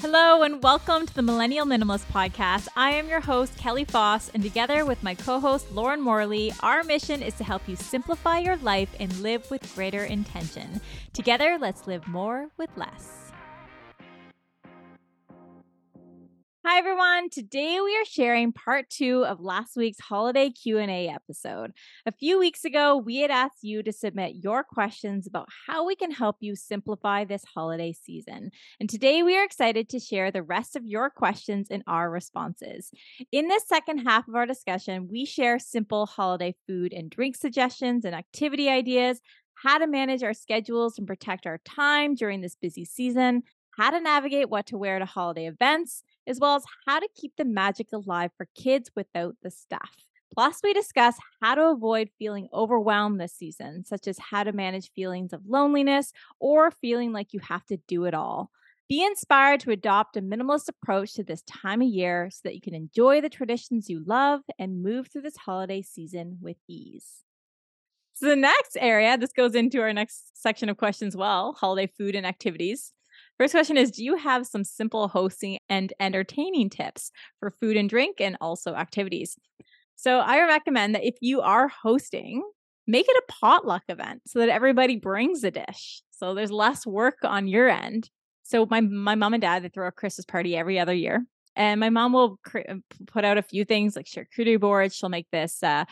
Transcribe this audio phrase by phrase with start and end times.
[0.00, 2.68] Hello, and welcome to the Millennial Minimalist Podcast.
[2.76, 6.84] I am your host, Kelly Foss, and together with my co host, Lauren Morley, our
[6.84, 10.80] mission is to help you simplify your life and live with greater intention.
[11.14, 13.27] Together, let's live more with less.
[16.66, 17.30] Hi everyone.
[17.30, 21.70] Today we are sharing part 2 of last week's holiday Q&A episode.
[22.04, 25.94] A few weeks ago, we had asked you to submit your questions about how we
[25.94, 28.50] can help you simplify this holiday season.
[28.80, 32.90] And today we are excited to share the rest of your questions and our responses.
[33.30, 38.04] In this second half of our discussion, we share simple holiday food and drink suggestions
[38.04, 39.20] and activity ideas,
[39.54, 43.44] how to manage our schedules and protect our time during this busy season,
[43.78, 47.32] how to navigate what to wear to holiday events, as well as how to keep
[47.36, 49.90] the magic alive for kids without the stuff.
[50.32, 54.92] Plus, we discuss how to avoid feeling overwhelmed this season, such as how to manage
[54.92, 58.50] feelings of loneliness or feeling like you have to do it all.
[58.88, 62.60] Be inspired to adopt a minimalist approach to this time of year so that you
[62.60, 67.24] can enjoy the traditions you love and move through this holiday season with ease.
[68.14, 72.14] So, the next area, this goes into our next section of questions, well holiday food
[72.14, 72.92] and activities.
[73.38, 77.88] First question is Do you have some simple hosting and entertaining tips for food and
[77.88, 79.36] drink and also activities?
[79.94, 82.42] So I recommend that if you are hosting,
[82.86, 86.02] make it a potluck event so that everybody brings a dish.
[86.10, 88.10] So there's less work on your end.
[88.42, 91.78] So my my mom and dad they throw a Christmas party every other year, and
[91.78, 92.74] my mom will cr- uh,
[93.06, 94.96] put out a few things like charcuterie boards.
[94.96, 95.84] She'll make this uh,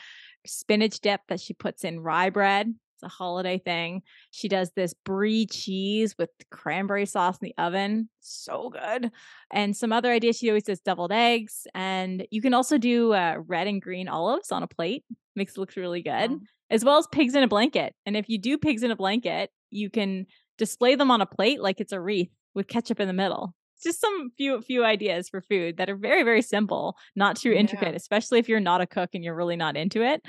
[0.46, 4.02] spinach dip that she puts in rye bread it's a holiday thing.
[4.30, 8.08] She does this brie cheese with cranberry sauce in the oven.
[8.20, 9.10] So good.
[9.52, 10.36] And some other ideas.
[10.36, 11.66] She always does deviled eggs.
[11.74, 15.04] And you can also do uh, red and green olives on a plate.
[15.34, 16.32] Makes it look really good.
[16.32, 16.40] Oh.
[16.70, 17.94] As well as pigs in a blanket.
[18.06, 20.26] And if you do pigs in a blanket, you can
[20.58, 23.54] display them on a plate like it's a wreath with ketchup in the middle.
[23.76, 27.52] It's just some few few ideas for food that are very very simple, not too
[27.52, 27.96] intricate, yeah.
[27.96, 30.22] especially if you're not a cook and you're really not into it.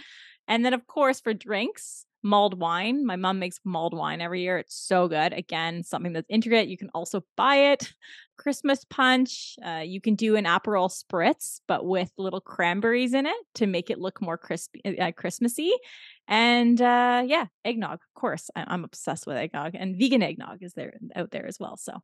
[0.49, 3.05] And then of course for drinks, mulled wine.
[3.05, 4.57] My mom makes mulled wine every year.
[4.57, 5.33] It's so good.
[5.33, 6.67] Again, something that's intricate.
[6.67, 7.93] You can also buy it.
[8.37, 9.55] Christmas punch.
[9.65, 13.89] Uh, you can do an Aperol spritz, but with little cranberries in it to make
[13.89, 15.71] it look more crispy, uh, uh Christmassy.
[16.27, 17.95] And uh, yeah, eggnog.
[17.95, 21.57] Of course, I- I'm obsessed with eggnog, and vegan eggnog is there out there as
[21.59, 21.77] well.
[21.77, 22.01] So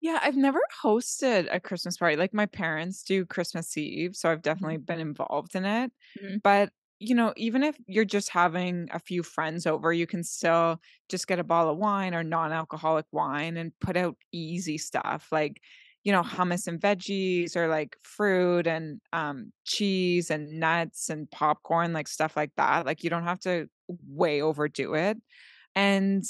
[0.00, 2.16] yeah, I've never hosted a Christmas party.
[2.16, 4.42] Like my parents do Christmas Eve, so I've mm-hmm.
[4.42, 5.92] definitely been involved in it.
[6.22, 6.36] Mm-hmm.
[6.42, 10.80] But you know, even if you're just having a few friends over, you can still
[11.08, 15.28] just get a bottle of wine or non alcoholic wine and put out easy stuff
[15.30, 15.60] like,
[16.04, 21.92] you know, hummus and veggies or like fruit and um, cheese and nuts and popcorn,
[21.92, 22.86] like stuff like that.
[22.86, 23.68] Like, you don't have to
[24.08, 25.18] way overdo it.
[25.74, 26.24] And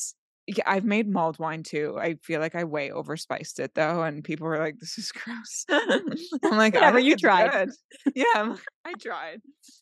[0.46, 1.96] yeah, I've made mulled wine too.
[1.98, 5.64] I feel like I way overspiced it though, and people were like, "This is gross."
[5.68, 7.70] I'm like, "Whatever, you tried."
[8.14, 9.40] yeah, I tried,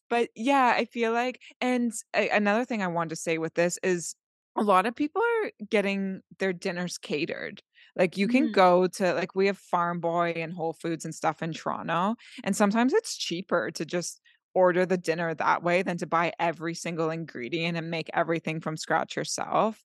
[0.08, 1.38] but yeah, I feel like.
[1.60, 4.14] And I, another thing I wanted to say with this is,
[4.56, 7.62] a lot of people are getting their dinners catered.
[7.94, 8.52] Like you can mm.
[8.52, 12.56] go to like we have Farm Boy and Whole Foods and stuff in Toronto, and
[12.56, 14.18] sometimes it's cheaper to just
[14.54, 18.76] order the dinner that way than to buy every single ingredient and make everything from
[18.76, 19.82] scratch yourself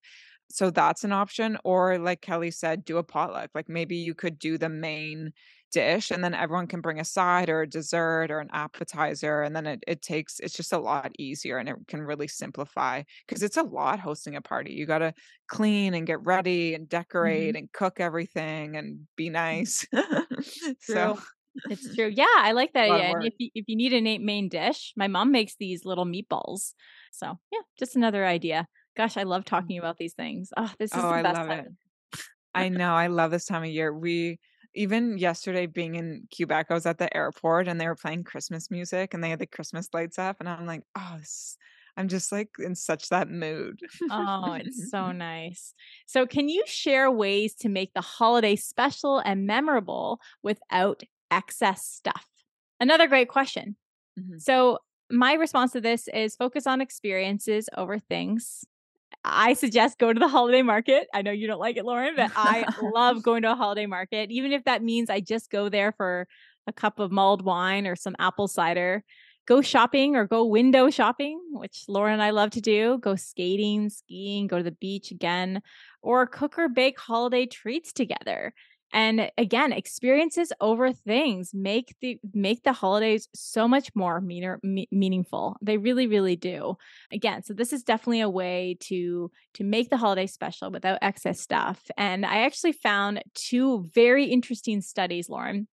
[0.49, 4.39] so that's an option or like kelly said do a potluck like maybe you could
[4.39, 5.31] do the main
[5.71, 9.55] dish and then everyone can bring a side or a dessert or an appetizer and
[9.55, 13.43] then it, it takes it's just a lot easier and it can really simplify because
[13.43, 15.13] it's a lot hosting a party you got to
[15.47, 17.57] clean and get ready and decorate mm-hmm.
[17.57, 19.33] and cook everything and be mm-hmm.
[19.33, 19.85] nice
[20.79, 21.19] so
[21.69, 24.49] it's true yeah i like that idea and if you, if you need a main
[24.49, 26.73] dish my mom makes these little meatballs
[27.11, 28.67] so yeah just another idea
[28.99, 30.51] Gosh, I love talking about these things.
[30.57, 31.77] Oh, this is oh, the best I love time.
[32.13, 32.19] It.
[32.53, 32.93] I know.
[32.93, 33.93] I love this time of year.
[33.93, 34.39] We
[34.75, 38.69] even yesterday being in Quebec, I was at the airport and they were playing Christmas
[38.69, 41.55] music and they had the Christmas lights up, and I'm like, oh, this,
[41.95, 43.79] I'm just like in such that mood.
[44.11, 45.73] oh, it's so nice.
[46.05, 52.25] So, can you share ways to make the holiday special and memorable without excess stuff?
[52.81, 53.77] Another great question.
[54.19, 54.39] Mm-hmm.
[54.39, 54.79] So,
[55.09, 58.65] my response to this is focus on experiences over things.
[59.23, 61.07] I suggest go to the holiday market.
[61.13, 64.31] I know you don't like it, Lauren, but I love going to a holiday market,
[64.31, 66.27] even if that means I just go there for
[66.67, 69.03] a cup of mulled wine or some apple cider.
[69.45, 72.99] Go shopping or go window shopping, which Lauren and I love to do.
[72.99, 75.63] Go skating, skiing, go to the beach again,
[76.03, 78.53] or cook or bake holiday treats together.
[78.91, 84.87] And again, experiences over things make the make the holidays so much more meaner, me-
[84.91, 85.57] meaningful.
[85.61, 86.77] They really, really do.
[87.11, 91.39] Again, so this is definitely a way to to make the holiday special without excess
[91.39, 91.81] stuff.
[91.97, 95.67] And I actually found two very interesting studies, Lauren,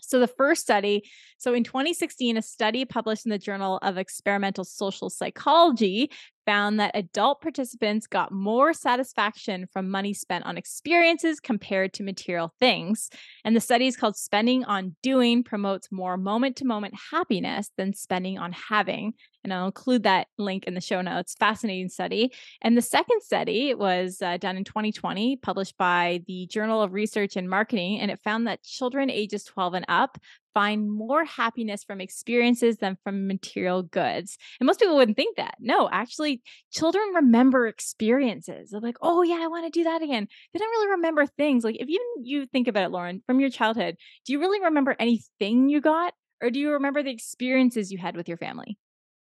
[0.00, 1.02] so, the first study,
[1.38, 6.10] so in 2016, a study published in the Journal of Experimental Social Psychology
[6.46, 12.54] found that adult participants got more satisfaction from money spent on experiences compared to material
[12.58, 13.10] things.
[13.44, 17.92] And the study is called Spending on Doing promotes more moment to moment happiness than
[17.92, 19.12] spending on having.
[19.50, 21.34] And I'll include that link in the show notes.
[21.38, 22.32] Fascinating study.
[22.60, 27.36] And the second study was uh, done in 2020, published by the Journal of Research
[27.36, 27.98] and Marketing.
[27.98, 30.18] And it found that children ages 12 and up
[30.58, 34.36] find more happiness from experiences than from material goods.
[34.58, 35.54] And most people wouldn't think that.
[35.60, 36.42] No, actually,
[36.72, 38.70] children remember experiences.
[38.70, 40.26] They're like, oh, yeah, I want to do that again.
[40.52, 41.64] They don't really remember things.
[41.64, 43.96] Like, if even you think about it, Lauren, from your childhood,
[44.26, 46.12] do you really remember anything you got?
[46.42, 48.78] Or do you remember the experiences you had with your family?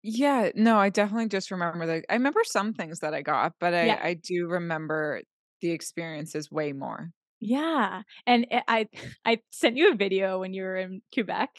[0.05, 3.73] Yeah, no, I definitely just remember the I remember some things that I got, but
[3.73, 3.99] I Yeah.
[4.01, 5.21] I do remember
[5.61, 7.13] the experiences way more.
[7.41, 8.87] Yeah, and I
[9.25, 11.49] I sent you a video when you were in Quebec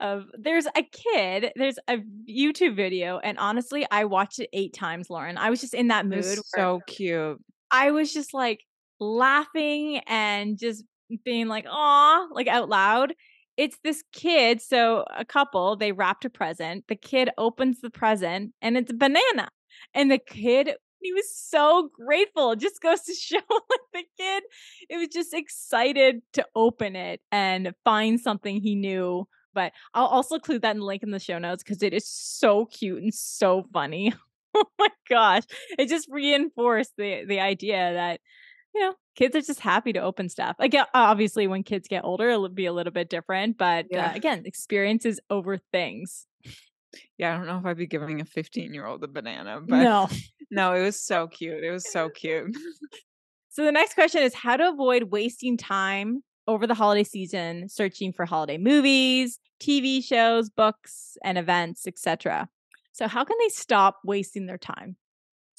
[0.00, 1.98] of there's a kid, there's a
[2.28, 5.38] YouTube video, and honestly, I watched it 8 times, Lauren.
[5.38, 7.40] I was just in that It mood was where so cute.
[7.70, 8.64] I was just, like,
[9.00, 10.84] laughing and just
[11.24, 13.14] being like, "Aw," like, out loud.
[13.58, 16.84] It's this kid, so a couple, they wrapped a present.
[16.88, 19.50] The kid opens the present, and it's a banana,
[19.94, 20.70] and the kid
[21.02, 22.52] he was so grateful.
[22.52, 24.44] It just goes to show, like, the kid,
[24.88, 29.28] it was just excited to open it and find something he knew.
[29.54, 32.08] But I'll also include that in the link in the show notes because it is
[32.08, 34.14] so cute and so funny.
[34.54, 35.42] Oh my gosh.
[35.78, 38.20] It just reinforced the the idea that,
[38.78, 40.56] you know, kids are just happy to open stuff.
[40.60, 43.58] Again, obviously, when kids get older, it'll be a little bit different.
[43.58, 44.14] But uh, Yeah.
[44.14, 46.26] again, experiences over things.
[47.18, 50.08] Yeah, I don't know if I'd be giving a fifteen-year-old a banana, but No.
[50.50, 51.62] no, it was so cute.
[51.64, 52.56] It was so cute.
[53.50, 58.12] So the next question is how to avoid wasting time over the holiday season searching
[58.12, 62.48] for holiday movies, TV shows, books, and events, etc.
[62.92, 64.96] So how can they stop wasting their time?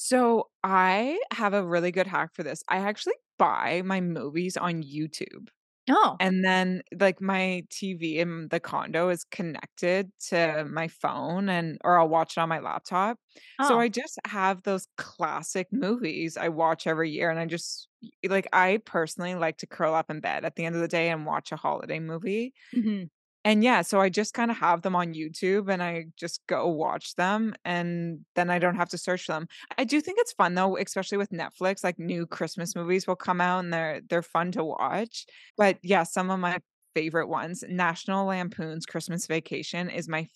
[0.02, 2.64] So, I have a really good hack for this.
[2.70, 5.50] I actually buy my movies on YouTube.
[5.90, 11.78] Oh, And then, like, my TV in the condo is connected to my phone and
[11.84, 13.20] or I'll watch it on my laptop.
[13.62, 17.90] So oh, I just have those classic movies I watch every year, and I just
[18.30, 21.10] like, I personally like to curl up in bed at the end of the day
[21.10, 22.54] and watch a holiday movie.
[22.72, 23.10] mhm.
[23.46, 27.16] And yeah, so I just kinda have them on YouTube, and I just go watch
[27.16, 29.48] them, and then I don't have to search for them.
[29.78, 33.40] I do think it's fun though, especially with Netflix, like, new Christmas movies will come
[33.42, 35.26] out, and they're they're fun to watch.
[35.58, 36.60] But yeah, some of my
[36.96, 40.28] favorite ones, National Lampoon's Christmas Vacation is my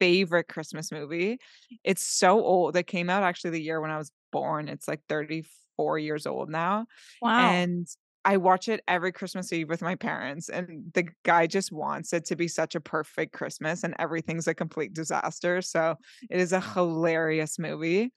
[0.00, 1.38] favorite Christmas movie.
[1.84, 2.76] It's so old.
[2.76, 4.68] It came out actually the year when I was born.
[4.68, 6.86] It's, like, 34 years old now.
[7.20, 7.58] wow.
[7.58, 7.86] And
[8.24, 12.24] I watch it every Christmas Eve with my parents, and the guy just wants it
[12.26, 15.96] to be such a perfect Christmas, and everything's a complete disaster, so
[16.30, 18.12] it is a hilarious movie.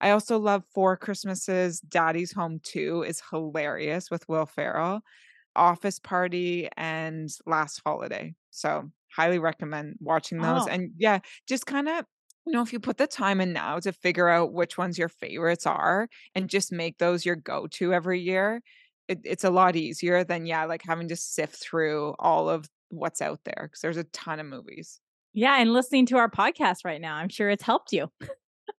[0.00, 5.02] I also love Four Christmases, Daddy's Home 2 is hilarious with Will Ferrell,
[5.54, 8.34] Office Party, and Last Holiday.
[8.50, 12.06] So, highly recommend watching those, Oh, and yeah, just kinda
[12.46, 15.08] you know, if you put the time in now to figure out which ones your
[15.08, 18.62] favorites are and just make those your go-to every year,
[19.08, 23.20] it it's a lot easier than, yeah, like, having to sift through all of what's
[23.22, 25.00] out there because there's a ton of movies.
[25.34, 25.60] yeah.
[25.60, 28.10] And listening to our podcast right now, I'm sure it's helped you.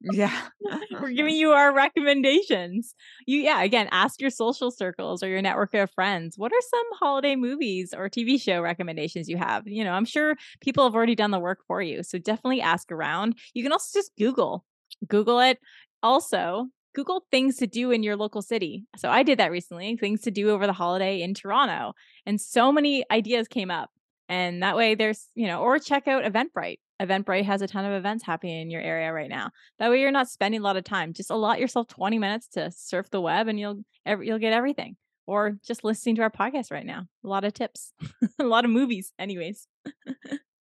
[0.01, 0.48] Yeah.
[1.01, 2.93] We're giving you our recommendations.
[3.25, 6.38] You, yeah, again, ask your social circles or your network of friends.
[6.38, 9.67] What are some holiday movies or TV show recommendations you have?
[9.67, 12.03] You know, I'm sure people have already done the work for you.
[12.03, 13.38] So definitely ask around.
[13.53, 14.65] You can also just Google,
[15.07, 15.60] Google it.
[16.03, 16.67] Also,
[16.98, 18.84] Google things to do in your local city.
[18.96, 21.94] So I did that recently, things to do over the holiday in Toronto.
[22.25, 23.92] And so many ideas came up.
[24.27, 26.80] And that way there's, you know, or check out Eventbrite.
[27.00, 29.51] Eventbrite has a ton of events happening in your area right now.
[29.77, 31.13] That way you're not spending a lot of time.
[31.13, 34.98] Just allot yourself 20 minutes to surf the web and you'll you'll get everything.
[35.27, 37.06] Or just listening to our podcast right now.
[37.24, 37.94] A lot of tips.
[38.39, 39.68] a lot of movies anyways.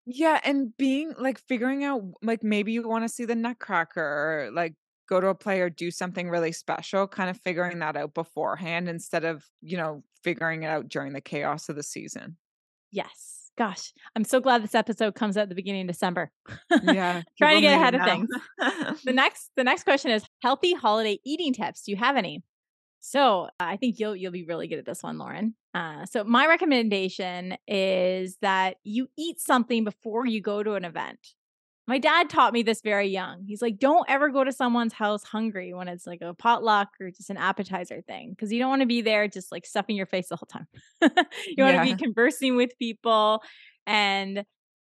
[0.09, 4.75] Yeah, and being like, figuring out like, maybe you wanna see the Nutcracker or, like,
[5.09, 8.89] go to a play or do something really special, kind of figuring that out beforehand
[8.89, 12.37] instead of, you know, figuring it out during the chaos of the season.
[12.91, 13.51] Yes.
[13.59, 16.31] Gosh, I'm so glad this episode comes out at the beginning of December.
[16.83, 18.29] Yeah, Trying to get ahead of things.
[19.03, 21.85] The next the next question is healthy holiday eating tips.
[21.85, 22.45] Do you have any?
[23.01, 25.55] So I think you'll you'll be really good at this one, Lauren.
[25.73, 31.19] Uh, so my recommendation is that you eat something before you go to an event.
[31.87, 33.45] My dad taught me this very young.
[33.45, 37.11] He's like, don't ever go to someone's house hungry when it's like a potluck or
[37.11, 40.07] just an appetizer thing, because you don't want to be there just like stuffing your
[40.07, 40.67] face the whole time.
[41.47, 43.43] you want to be conversing with people,
[43.87, 44.45] and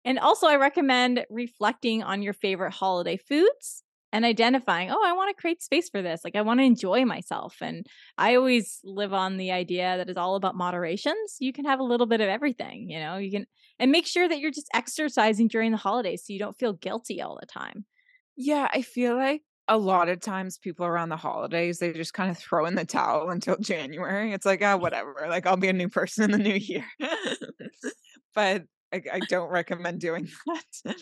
[0.06, 5.36] and also I recommend reflecting on your favorite holiday foods and identifying, oh, I want
[5.36, 6.22] to create space for this.
[6.24, 7.58] Like I want to enjoy myself.
[7.62, 7.86] And
[8.18, 11.14] I always live on the idea that it's all about moderation.
[11.28, 13.46] So you can have a little bit of everything, you know, you can
[13.80, 17.22] and make sure that you're just exercising during the holidays so you don't feel guilty
[17.22, 17.86] all the time.
[18.36, 22.32] Yeah, I feel like a lot of times people around the holidays, they just kind
[22.32, 24.32] of throw in the towel until January.
[24.32, 25.28] It's like, oh, whatever.
[25.28, 26.86] Like I'll be a new person in the new year.
[28.36, 28.64] but
[28.94, 30.30] I, I don't recommend doing
[30.86, 30.96] that.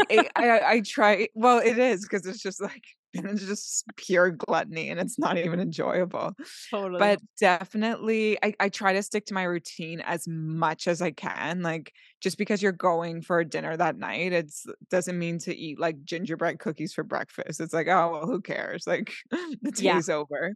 [0.10, 1.28] I, I, I try.
[1.34, 5.60] Well, it is because it's just like it's just pure gluttony and it's not even
[5.60, 6.34] enjoyable.
[6.70, 6.98] Totally.
[6.98, 11.62] But definitely, I, I try to stick to my routine as much as I can.
[11.62, 16.04] Like just because you're going for dinner that night, it's doesn't mean to eat like
[16.04, 17.60] gingerbread cookies for breakfast.
[17.60, 18.86] It's like, oh well, who cares?
[18.86, 20.14] Like the day's yeah.
[20.14, 20.54] over.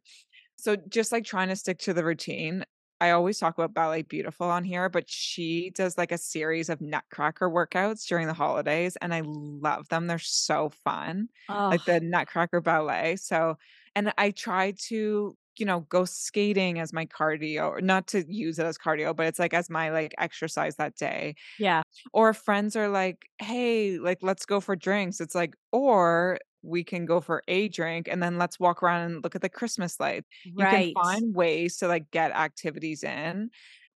[0.57, 2.65] So just like trying to stick to the routine.
[3.03, 6.81] I always talk about Ballet Beautiful on here, but she does like a series of
[6.81, 10.07] nutcracker workouts during the holidays, and I love them.
[10.07, 11.71] They're so fun, oh.
[11.71, 13.17] like the Nutcracker Ballet.
[13.17, 13.59] So,
[13.97, 18.61] and I try to, you know, go skating as my cardio, or not to use
[18.61, 21.35] it as cardio, but it's like as my like exercise that day.
[21.59, 21.83] Yeah.
[22.13, 25.21] Or friends are like, hey, like, let's go for drinks.
[25.21, 29.25] It's like, or we can go for a drink and then let's walk around and
[29.25, 30.29] look at the Christmas lights.
[30.57, 30.89] Right.
[30.89, 33.51] You can find ways to like get activities in.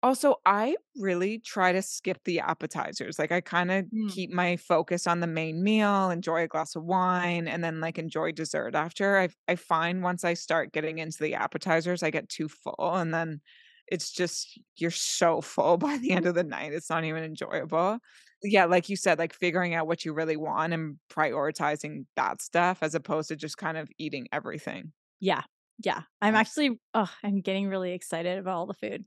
[0.03, 3.17] Also, I really try to skip the appetizers.
[3.17, 4.11] Like I kind of mm.
[4.11, 7.97] keep my focus on the main meal, enjoy a glass of wine, and then like
[7.97, 9.17] enjoy dessert after.
[9.17, 13.13] I I find once I start getting into the appetizers, I get too full and
[13.13, 13.41] then
[13.87, 16.73] it's just you're so full by the end of the night.
[16.73, 17.99] It's not even enjoyable
[18.45, 22.79] yeah, like you said, like figuring out what you really want and prioritizing that stuff
[22.81, 24.91] as opposed to just kind of eating everything.
[25.19, 25.41] Yeah.
[25.83, 26.01] Yeah.
[26.21, 29.05] I'm actually oh, I'm getting really excited about all the food.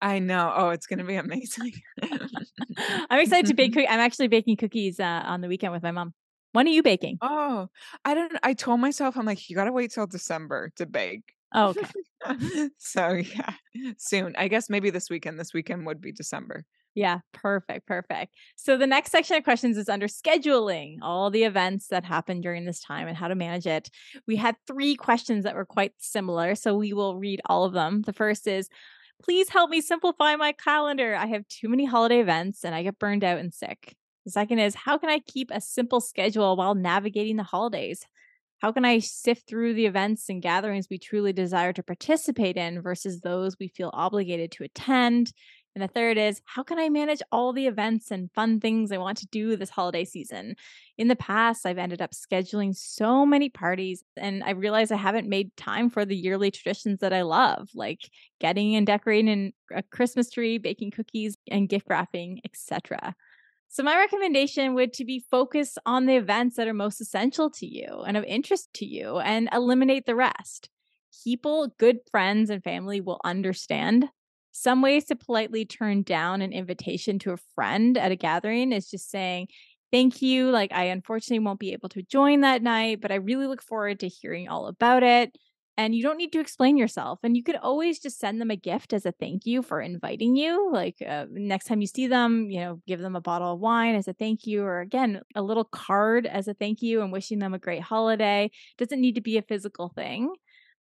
[0.00, 0.52] I know.
[0.54, 1.72] Oh, it's gonna be amazing.
[3.10, 3.76] I'm excited to bake.
[3.88, 6.14] I'm actually baking cookies uh, on the weekend with my mom.
[6.52, 7.18] When are you baking?
[7.22, 7.68] Oh,
[8.04, 8.32] I don't.
[8.42, 11.34] I told myself I'm like you gotta wait till December to bake.
[11.52, 11.70] Oh,
[12.26, 12.70] okay.
[12.78, 13.54] so yeah,
[13.98, 14.34] soon.
[14.36, 15.38] I guess maybe this weekend.
[15.38, 16.64] This weekend would be December.
[16.94, 18.34] Yeah, perfect, perfect.
[18.56, 22.64] So the next section of questions is under scheduling, all the events that happen during
[22.64, 23.90] this time and how to manage it.
[24.26, 28.02] We had three questions that were quite similar, so we will read all of them.
[28.02, 28.68] The first is
[29.22, 31.14] Please help me simplify my calendar.
[31.14, 33.94] I have too many holiday events and I get burned out and sick.
[34.24, 38.06] The second is How can I keep a simple schedule while navigating the holidays?
[38.60, 42.82] How can I sift through the events and gatherings we truly desire to participate in
[42.82, 45.32] versus those we feel obligated to attend?
[45.74, 48.98] And the third is how can I manage all the events and fun things I
[48.98, 50.56] want to do this holiday season?
[50.98, 55.28] In the past, I've ended up scheduling so many parties and I realize I haven't
[55.28, 58.10] made time for the yearly traditions that I love, like
[58.40, 63.14] getting and decorating a Christmas tree, baking cookies and gift wrapping, etc.
[63.68, 67.66] So my recommendation would to be focus on the events that are most essential to
[67.66, 70.68] you and of interest to you and eliminate the rest.
[71.22, 74.08] People, good friends and family will understand
[74.52, 78.90] some ways to politely turn down an invitation to a friend at a gathering is
[78.90, 79.48] just saying,
[79.92, 80.50] Thank you.
[80.50, 84.00] Like, I unfortunately won't be able to join that night, but I really look forward
[84.00, 85.36] to hearing all about it.
[85.76, 87.18] And you don't need to explain yourself.
[87.22, 90.36] And you could always just send them a gift as a thank you for inviting
[90.36, 90.70] you.
[90.70, 93.94] Like, uh, next time you see them, you know, give them a bottle of wine
[93.94, 97.38] as a thank you, or again, a little card as a thank you and wishing
[97.38, 98.50] them a great holiday.
[98.78, 100.32] Doesn't need to be a physical thing.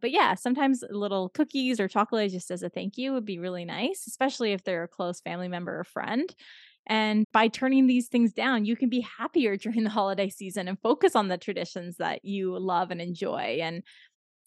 [0.01, 3.65] But yeah, sometimes little cookies or chocolate just as a thank you would be really
[3.65, 6.33] nice, especially if they're a close family member or friend.
[6.87, 10.79] And by turning these things down, you can be happier during the holiday season and
[10.81, 13.59] focus on the traditions that you love and enjoy.
[13.61, 13.83] And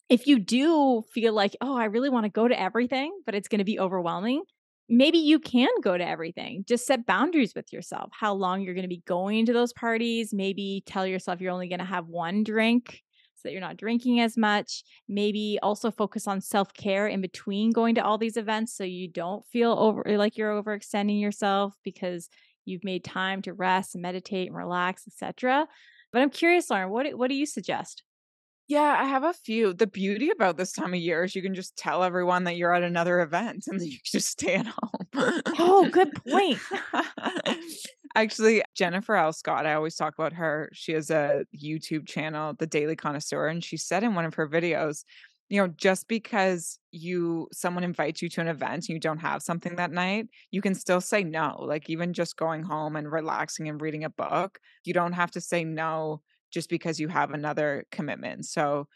[0.08, 3.48] if you do feel like, oh, I really want to go to everything, but it's
[3.48, 4.42] going to be overwhelming,
[4.88, 6.64] maybe you can go to everything.
[6.66, 10.34] Just set boundaries with yourself, how long you're going to be going to those parties.
[10.34, 13.02] Maybe tell yourself you're only going to have one drink
[13.40, 14.82] so that you're not drinking as much.
[15.08, 19.08] Maybe also focus on self care in between going to all these events so you
[19.08, 22.28] don't feel over eh, like you're overextending yourself because
[22.64, 25.66] you've made time to rest and meditate and relax, etc.
[26.12, 28.02] But I'm curious, Lauren, what what do you suggest?
[28.68, 29.74] Yeah, I have a few.
[29.74, 32.72] The beauty about this time of year is you can just tell everyone that you're
[32.72, 35.42] at another event and then you can just stay at home.
[35.58, 36.58] oh, good point.
[38.16, 39.32] Actually, Jennifer L.
[39.32, 40.68] Scott, I always talk about her.
[40.72, 44.48] She has a YouTube channel, The Daily Connoisseur, and she said in one of her
[44.48, 45.04] videos
[45.50, 49.42] you know, just because you someone invites you to an event and you don't have
[49.42, 51.56] something that night, you can still say no.
[51.60, 55.40] Like even just going home and relaxing and reading a book, you don't have to
[55.40, 58.46] say no just because you have another commitment.
[58.46, 58.86] So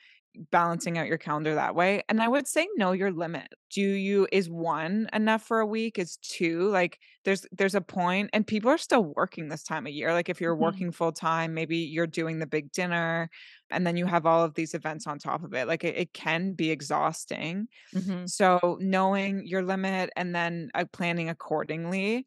[0.51, 2.03] balancing out your calendar that way.
[2.09, 3.49] And I would say know your limit.
[3.71, 5.99] Do you is 1 enough for a week?
[5.99, 6.69] Is 2?
[6.71, 10.13] Like there's there's a point and people are still working this time of year.
[10.13, 10.85] Like if you're Mhm.
[10.85, 13.31] working full time, maybe you're doing the big dinner
[13.71, 15.67] and then you have all of these events on top of it.
[15.67, 17.69] Like it, it can be exhausting.
[17.93, 18.27] Mhm.
[18.27, 22.27] So knowing your limit and then uh, planning accordingly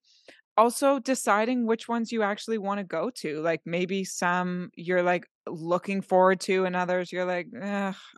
[0.58, 6.02] also deciding which ones you actually wanna go to, like, maybe some you're, like, looking
[6.02, 7.48] forward to and others you're like,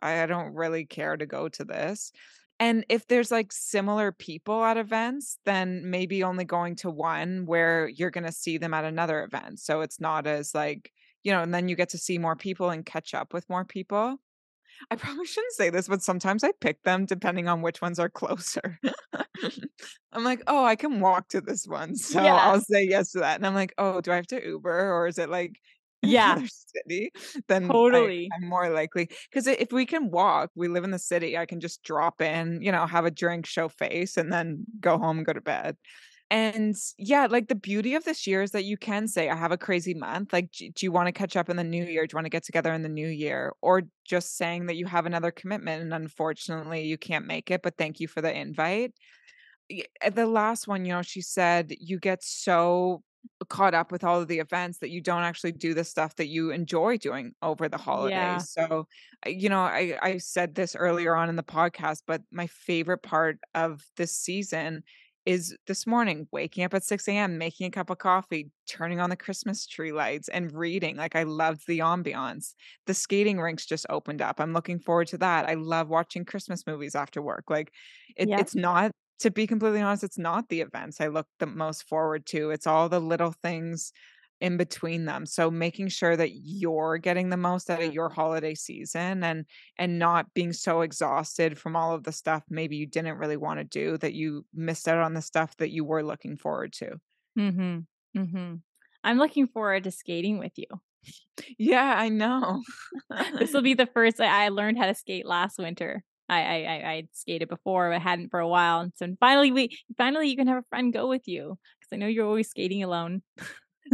[0.02, 2.12] I don't really care to go to this."
[2.58, 7.88] And if there's, like, similar people at events, then maybe only going to one where
[7.88, 10.92] you're gonna see them at another event, so it's not as, like
[11.22, 13.64] you know, and then you get to see more people and catch up with more
[13.64, 14.18] people.
[14.90, 18.08] I probably shouldn't say this, but sometimes I pick them depending on which ones are
[18.08, 18.78] closer.
[20.12, 22.36] I'm like, "Oh, I can walk to this one," so Yeah.
[22.36, 25.06] I'll say yes to that, and I'm like, "Oh, do I have to Uber or
[25.06, 25.60] is it, like,
[26.02, 26.40] Yeah.
[26.40, 27.12] another city?"
[27.48, 28.34] Then Totally.
[28.34, 31.60] I'm more likely because if we can walk, we live in the city, I can
[31.60, 35.26] just drop in, you know, have a drink, show face, and then go home and
[35.26, 35.76] go to bed.
[36.32, 39.50] And yeah, like the beauty of this year is that you can say, I have
[39.50, 40.32] a crazy month.
[40.32, 42.06] Like, do, do you want to catch up in the new year?
[42.06, 43.52] Do you want to get together in the new year?
[43.62, 47.76] Or just saying that you have another commitment and unfortunately you can't make it, but
[47.76, 48.94] thank you for the invite.
[50.04, 53.02] Uh, The last one, you know, she said you get so
[53.48, 56.28] caught up with all of the events that you don't actually do the stuff that
[56.28, 58.44] you enjoy doing over the Yeah.
[58.44, 58.48] holidays.
[58.48, 58.86] So,
[59.26, 63.38] you know, I I said this earlier on in the podcast, but my favorite part
[63.54, 64.82] of this season
[65.26, 69.10] is this morning waking up at 6 a.m., making a cup of coffee, turning on
[69.10, 70.96] the Christmas tree lights, and reading.
[70.96, 72.54] Like I loved the ambiance.
[72.86, 74.40] The skating rinks just opened up.
[74.40, 75.48] I'm looking forward to that.
[75.48, 77.44] I love watching Christmas movies after work.
[77.50, 77.72] Like
[78.16, 78.36] it, Yep.
[78.36, 82.24] it's not to be completely honest, it's not the events I look the most forward
[82.26, 82.50] to.
[82.50, 83.92] It's all the little things
[84.40, 85.26] in between them.
[85.26, 89.44] So making sure that you're getting the most out of your holiday season and
[89.78, 93.58] and not being so exhausted from all of the stuff maybe you didn't really want
[93.60, 96.96] to do that you missed out on the stuff that you were looking forward to.
[97.38, 97.86] Mhm.
[98.16, 98.62] Mhm.
[99.04, 100.66] I'm looking forward to skating with you.
[101.58, 102.62] Yeah, I know.
[103.38, 106.04] This will be the first I I learned how to skate last winter.
[106.28, 110.28] I I I skated before, but hadn't for a while, and so finally we finally
[110.28, 113.22] you can have a friend go with you because I know you're always skating alone.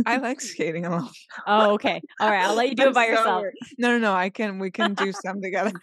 [0.04, 1.08] I like skating alone.
[1.46, 2.00] Oh, okay.
[2.20, 3.40] Alright, I'll let you do I'm it by so yourself.
[3.42, 3.54] weird.
[3.78, 5.72] No, no, no, I can we can do some together.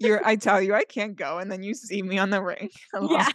[0.00, 2.70] You're I tell you I can't go and then you see me on the ring
[2.94, 3.12] alone.
[3.12, 3.28] Yeah.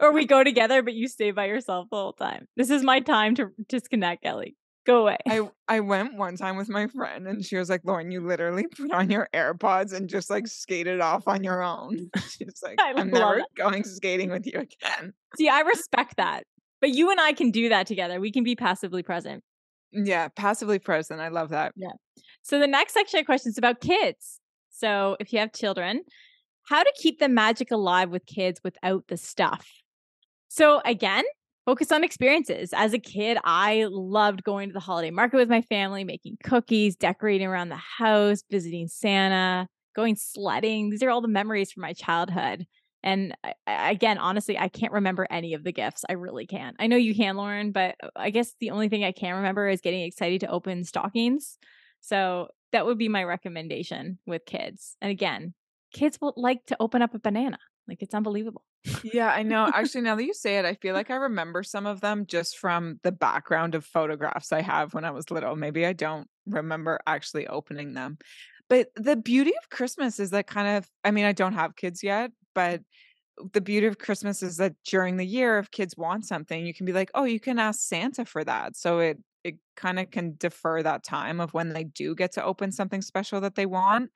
[0.00, 2.46] Or we go together, but you stay by yourself the whole time.
[2.56, 4.56] This is my time to disconnect, Kelly.
[4.86, 5.16] Go away.
[5.26, 8.66] I I went one time with my friend and she was like, "Lauren, you literally
[8.66, 13.10] put on your AirPods and just like skated off on your own." She's like, "I'm
[13.10, 13.48] never that.
[13.56, 16.44] going skating with you again." See, I respect that.
[16.84, 18.20] But you and I can do that together.
[18.20, 19.42] We can be passively present.
[19.90, 21.18] Yeah, passively present.
[21.18, 21.72] I love that.
[21.76, 21.92] Yeah.
[22.42, 24.38] So the next section of questions is about kids.
[24.68, 26.02] So if you have children,
[26.68, 29.66] how to keep the magic alive with kids without the stuff.
[30.48, 31.24] So again,
[31.64, 32.74] focus on experiences.
[32.74, 36.96] As a kid, I loved going to the holiday market with my family, making cookies,
[36.96, 40.90] decorating around the house, visiting Santa, going sledding.
[40.90, 42.66] These are all the memories from my childhood.
[43.04, 43.36] And
[43.66, 46.04] I, again, honestly, I can't remember any of the gifts.
[46.08, 46.74] I really can't.
[46.80, 49.82] I know you can, Lauren, but I guess the only thing I can remember is
[49.82, 51.58] getting excited to open stockings.
[52.00, 54.96] So that would be my recommendation with kids.
[55.02, 55.52] And again,
[55.92, 57.58] kids will like to open up a banana.
[57.86, 58.64] Like it's unbelievable.
[59.02, 59.70] Yeah, I know.
[59.74, 62.56] Actually, now that you say it, I feel like I remember some of them just
[62.56, 65.56] from the background of photographs I have when I was little.
[65.56, 68.16] Maybe I don't remember actually opening them.
[68.70, 72.02] But the beauty of Christmas is that kind of, I mean, I don't have kids
[72.02, 72.82] yet, but
[73.52, 76.86] the beauty of Christmas is that during the year, if kids want something, you can
[76.86, 78.76] be like, oh, you can ask Santa for that.
[78.76, 82.44] So it, it kind of can defer that time of when they do get to
[82.44, 84.10] open something special that they want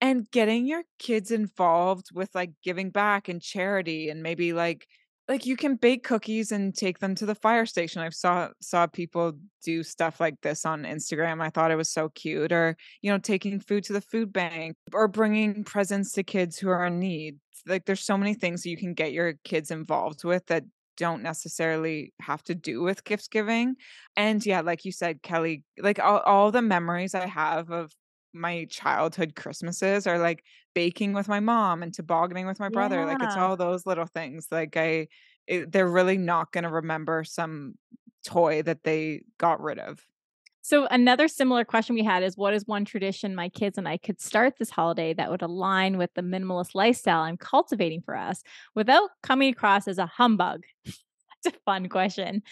[0.00, 4.86] and getting your kids involved with, like, giving back and charity and maybe, like
[5.30, 8.02] like, you can bake cookies and take them to the fire station.
[8.02, 11.40] I've saw saw people do stuff like this on Instagram.
[11.40, 12.50] I thought it was so cute.
[12.50, 16.68] Or, you know, taking food to the food bank or bringing presents to kids who
[16.68, 17.36] are in need.
[17.64, 20.64] Like, there's so many things you can get your kids involved with that
[20.96, 23.76] don't necessarily have to do with gift giving.
[24.16, 27.92] And yeah, like you said, Kelly, like all, all the memories I have of
[28.32, 33.04] my childhood Christmases are like baking with my mom and tobogganing with my brother.
[33.04, 34.46] Like it's all those little things.
[34.50, 35.08] Like I,
[35.46, 37.74] it, they're really not going to remember some
[38.24, 40.06] toy that they got rid of.
[40.62, 43.96] So, another similar question we had is what is one tradition my kids and I
[43.96, 48.42] could start this holiday that would align with the minimalist lifestyle I'm cultivating for us
[48.74, 50.64] without coming across as a humbug?
[50.84, 52.42] That's a fun question.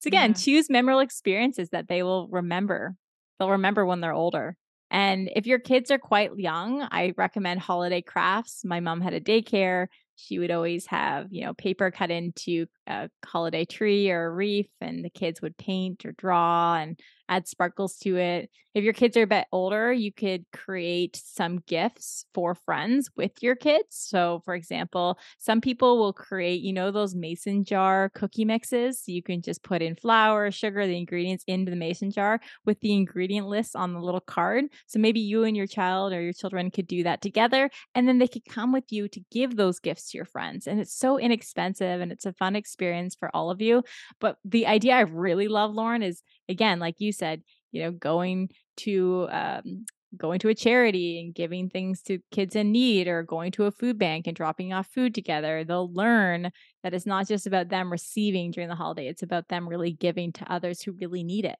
[0.00, 0.34] So, again, Yeah.
[0.34, 2.96] choose memorable experiences that they will remember.
[3.38, 4.56] They'll remember when they're older.
[4.94, 8.64] And if your kids are quite young, I recommend holiday crafts.
[8.64, 9.88] My mom had a daycare.
[10.14, 14.70] She would always have, you know, paper cut into a holiday tree or a wreath,
[14.80, 16.96] and the kids would paint or draw and
[17.28, 18.50] add sparkles to it.
[18.74, 23.40] If your kids are a bit older, you could create some gifts for friends with
[23.40, 23.86] your kids.
[23.90, 29.04] So, for example, some people will create, you know, those mason jar cookie mixes.
[29.06, 32.92] You can just put in flour, sugar, the ingredients into the mason jar with the
[32.92, 34.64] ingredient list on the little card.
[34.86, 38.18] So maybe you and your child or your children could do that together, and then
[38.18, 40.66] they could come with you to give those gifts to your friends.
[40.66, 43.84] And it's so inexpensive and it's a fun experience for all of you.
[44.20, 48.50] But the idea I really love, Lauren, is again, like you said, you know, going
[48.78, 53.50] to um, going to a charity and giving things to kids in need or going
[53.52, 56.50] to a food bank and dropping off food together they'll learn
[56.82, 60.32] that it's not just about them receiving during the holiday it's about them really giving
[60.32, 61.56] to others who really need it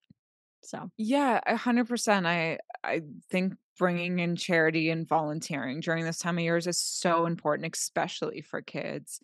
[0.62, 2.26] so Yeah, 100%.
[2.26, 7.26] I I think bringing in charity and volunteering during this time of years is so
[7.26, 9.20] important, especially for kids.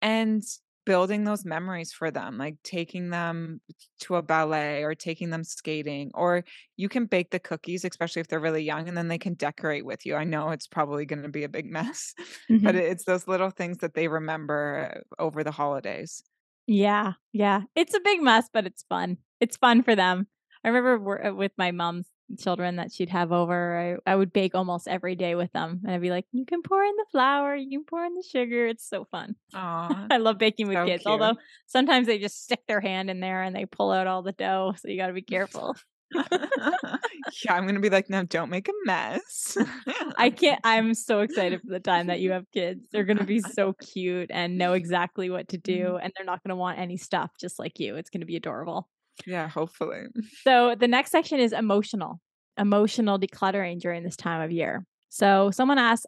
[0.00, 0.42] And
[0.86, 3.60] building those memories for them, like taking them
[4.00, 6.44] to a ballet or taking them skating, or
[6.76, 9.84] you can bake the cookies, especially if they're really young, and then they can decorate
[9.84, 10.14] with you.
[10.16, 12.14] I know it's probably going to be a big mess,
[12.64, 12.76] but Mhm.
[12.76, 16.22] it's those little things that they remember over the holidays.
[16.66, 17.62] Yeah, yeah.
[17.74, 19.18] It's a big mess, but it's fun.
[19.40, 20.28] It's fun for them.
[20.64, 24.54] I remember uh, with my mom's children that she'd have over, I I would bake
[24.54, 27.54] almost every day with them, and I'd be like, "You can pour in the flour,
[27.56, 29.36] you can pour in the sugar." It's so fun.
[29.54, 33.20] Aw, I love baking with so kids, although sometimes they just stick their hand in
[33.20, 35.76] there and they pull out all the dough, so you gotta be careful.
[37.44, 39.56] Yeah, I'm gonna be like, "No, don't make a mess."
[40.16, 42.88] I can't I'm so excited for the time that you have kids.
[42.92, 46.00] They're gonna be so cute and know exactly what to do, Mhm.
[46.02, 47.96] and they're not gonna want any stuff just like you.
[47.96, 48.88] It's gonna be adorable.
[49.26, 50.04] Yeah, hopefully.
[50.42, 52.20] So the next section is emotional,
[52.58, 54.84] emotional decluttering during this time of year.
[55.08, 56.06] So someone asked,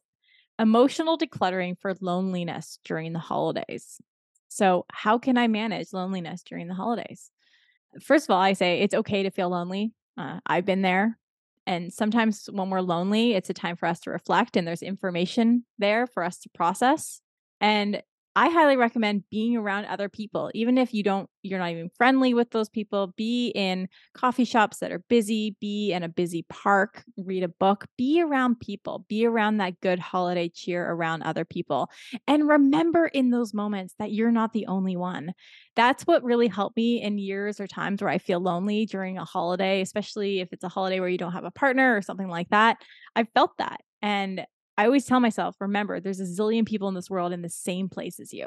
[0.59, 4.01] emotional decluttering for loneliness during the holidays.
[4.48, 7.31] So, how can I manage loneliness during the holidays?
[8.03, 9.92] First of all, I say it's okay to feel lonely.
[10.16, 11.18] Uh, I've been there.
[11.66, 15.64] And sometimes when we're lonely, it's a time for us to reflect and there's information
[15.79, 17.20] there for us to process.
[17.61, 18.03] And
[18.35, 22.33] I highly recommend being around other people, even if you don't, you're not even friendly
[22.33, 23.12] with those people.
[23.14, 27.85] Be in coffee shops that are busy, be in a busy park, read a book,
[27.99, 31.90] be around people, be around that good holiday cheer around other people.
[32.27, 35.35] And remember in those moments that you're not the only one.
[35.77, 39.27] That's what really helped me in years or times where I feel lonely during a
[39.27, 42.49] holiday, especially if it's a holiday where you don't have a partner or something like
[42.49, 42.79] that.
[43.14, 43.83] I felt that.
[44.01, 47.48] And I always tell myself, remember, there's a zillion people in this world in the
[47.48, 48.46] same place as you.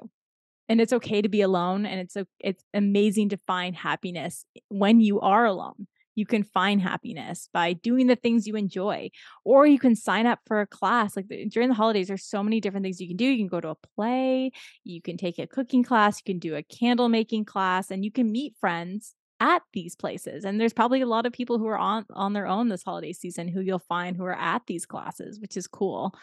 [0.68, 5.20] And it's okay to be alone and it's it's amazing to find happiness when you
[5.20, 5.88] are alone.
[6.16, 9.12] You can find happiness by doing the things you enjoy,
[9.44, 11.16] or you can sign up for a class.
[11.16, 13.26] Like, during the holidays, there's so many different things you can do.
[13.26, 14.52] You can go to a play,
[14.86, 18.12] you can take a cooking class, you can do a candle making class, and you
[18.12, 19.14] can meet friends
[19.46, 20.44] at these places.
[20.44, 23.14] And there's probably a lot of people who are on on their own this holiday
[23.14, 26.16] season who you'll find who are at these classes, which is cool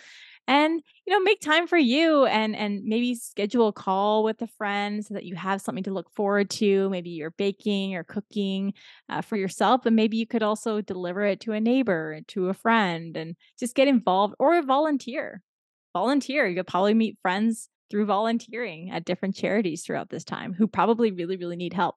[0.49, 4.47] and you know make time for you and and maybe schedule a call with a
[4.47, 8.73] friend so that you have something to look forward to maybe you're baking or cooking
[9.09, 12.55] uh, for yourself but maybe you could also deliver it to a neighbor to a
[12.55, 15.43] friend and just get involved or volunteer
[15.93, 21.13] volunteer you'll probably meet friends through volunteering at different charities throughout this time who probably
[21.13, 21.95] really really need help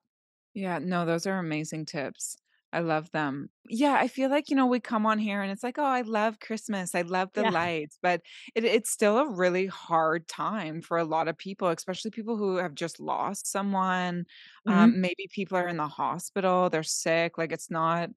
[0.56, 2.36] Yeah, no, those are amazing tips.
[2.72, 3.50] I love them.
[3.68, 6.02] Yeah, I feel like, you know, we come on here and it's like, "Oh, I
[6.02, 6.94] love Christmas.
[6.94, 8.22] I love the yeah lights," but
[8.54, 12.56] it it's still a really hard time for a lot of people, especially people who
[12.58, 14.24] have just lost someone.
[14.64, 14.92] Mhm.
[14.92, 18.10] Um, maybe people are in the hospital, they're sick, like, it's not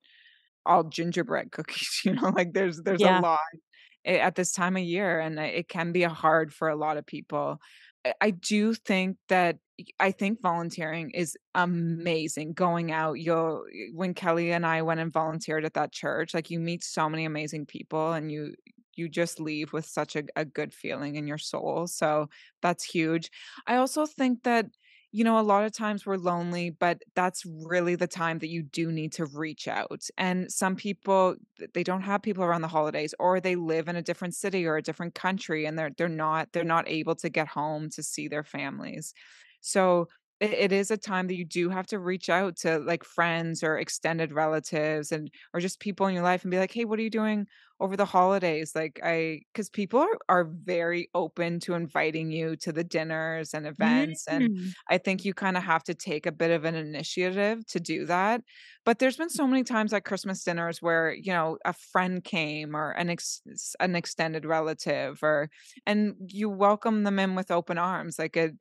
[0.65, 3.39] all gingerbread cookies, you know, like, there's there's a yeah lot
[4.06, 6.97] a at this time of year, and, uh, it can be hard for a lot
[6.97, 7.60] of people.
[8.06, 9.60] I I do think that
[10.00, 15.65] I think volunteering is amazing, going out, you'll when Kelly and I went and volunteered
[15.65, 18.56] at that church, like, you meet so many amazing people, and you
[18.96, 22.30] you just leave with such a a good feeling in your soul, so
[22.62, 23.32] that's huge.
[23.68, 24.65] I also think that,
[25.12, 28.62] you know, a lot of times we're lonely, but that's really the time that you
[28.63, 31.36] do need to reach out, and some people,
[31.74, 34.78] they don't have people around the holidays, or they live in a different city or
[34.78, 38.28] a different country, and they're they're not they're not able to get home to see
[38.28, 39.13] their families.
[39.62, 40.08] So
[40.39, 43.62] it it is a time that you do have to reach out to, like, friends
[43.63, 46.98] or extended relatives and or just people in your life and be like, "Hey, what
[47.00, 47.45] are you doing
[47.82, 52.72] over the holidays?" Like, I because people are are very open to inviting you to
[52.72, 54.76] the dinners and events, and Mm.
[54.89, 58.41] I think you kinda have to take a bit of an initiative to do that,
[58.86, 62.76] but there's been so many times at Christmas dinners where, you know, a friend came
[62.76, 63.41] or an ex
[63.80, 65.50] an extended relative or
[65.86, 68.56] and you welcome them in with open arms, like, it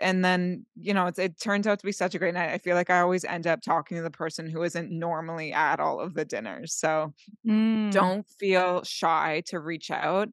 [0.00, 2.50] and then, you know, it's it turns out to be such a great night.
[2.52, 5.80] I feel like I always end up talking to the person who isn't normally at
[5.80, 7.12] all of the dinners, so
[7.44, 7.84] Mm.
[7.90, 10.28] don't feel shy to reach out,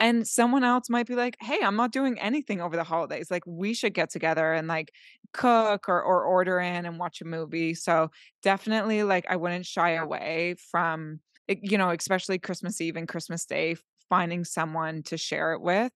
[0.00, 3.44] and someone else might be like, "Hey, I'm not doing anything over the holidays, like,
[3.46, 4.92] we should get together and, like,
[5.32, 8.10] cook or or order in and watch a movie." So,
[8.42, 13.76] definitely, like, I wouldn't shy away from, you know, especially Christmas Eve and Christmas Day,
[14.10, 15.92] finding someone to share it with,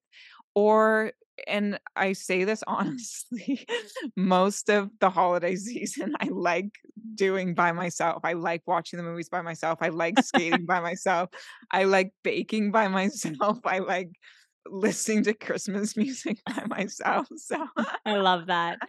[0.55, 1.13] or
[1.47, 3.67] and I say this honestly,
[4.15, 6.71] most of the holiday season, I like
[7.15, 8.21] doing by myself.
[8.23, 9.79] I like watching the movies by myself.
[9.81, 11.29] I like skating by myself.
[11.71, 13.59] I like baking by myself.
[13.65, 14.09] I like
[14.67, 17.65] listening to Christmas music by myself, so
[18.05, 18.79] I love that.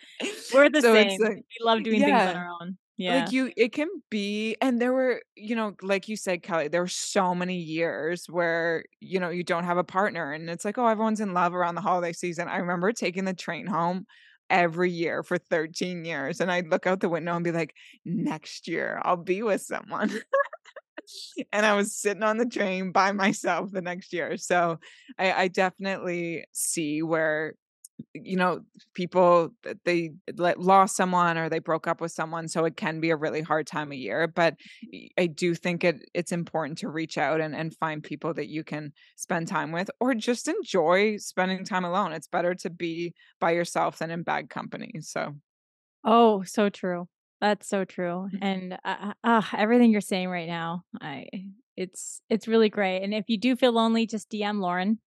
[0.53, 1.21] We're the so same.
[1.21, 2.79] like We love doing things on our own.
[3.09, 6.81] Like, you it can be and there were, you know, like you said, Kelly, there
[6.83, 10.79] were so many years where, you know, you don't have a partner, and it's like,
[10.79, 14.07] "Oh, everyone's in love around the holiday season." I remember taking the train home
[14.51, 18.69] every year for 13 years, and I'd look out the window and be like, "Next
[18.69, 20.11] year, I'll be with someone."
[21.53, 24.79] And I was sitting on the train by myself the next year, so
[25.19, 27.55] I I definitely see where,
[28.15, 28.61] you know,
[28.95, 29.51] people
[29.85, 33.41] they, lost someone or they broke up with someone, so it can be a really
[33.43, 34.57] hard time of year, but
[35.19, 38.65] i do think it it's important to reach out and and find people that you
[38.65, 42.13] can spend time with or just enjoy spending time alone.
[42.13, 45.35] It's better to be by yourself than in bad company, so
[46.05, 47.09] Oh, so true.
[47.41, 48.39] That's so true, Mm.
[48.41, 51.27] and, uh uh, everything you're saying right now, I
[51.77, 55.01] it's it's really great, and if you do feel lonely, just DM Lauren.